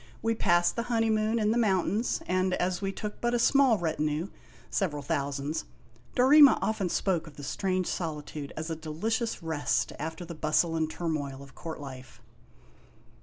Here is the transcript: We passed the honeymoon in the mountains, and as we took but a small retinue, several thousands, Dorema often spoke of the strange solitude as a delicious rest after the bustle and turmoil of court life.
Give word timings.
We 0.23 0.33
passed 0.33 0.75
the 0.75 0.81
honeymoon 0.89 1.37
in 1.37 1.51
the 1.51 1.59
mountains, 1.59 2.23
and 2.25 2.55
as 2.55 2.81
we 2.81 2.91
took 2.91 3.21
but 3.21 3.35
a 3.35 3.37
small 3.37 3.77
retinue, 3.77 4.29
several 4.71 5.03
thousands, 5.03 5.63
Dorema 6.15 6.57
often 6.59 6.89
spoke 6.89 7.27
of 7.27 7.35
the 7.35 7.43
strange 7.43 7.85
solitude 7.85 8.51
as 8.57 8.71
a 8.71 8.75
delicious 8.75 9.43
rest 9.43 9.93
after 9.99 10.25
the 10.25 10.33
bustle 10.33 10.75
and 10.75 10.89
turmoil 10.89 11.43
of 11.43 11.53
court 11.53 11.79
life. 11.79 12.19